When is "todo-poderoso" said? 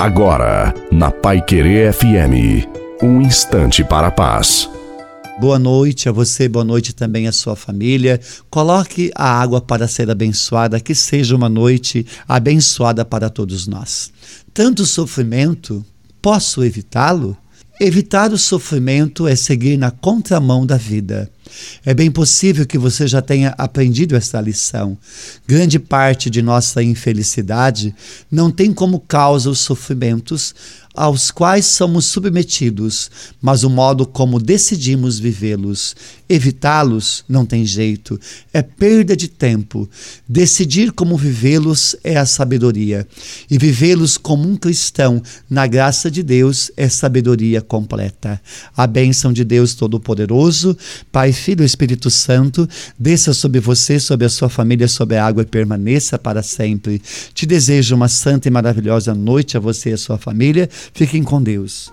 49.74-50.76